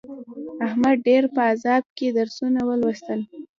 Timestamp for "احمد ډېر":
0.65-1.23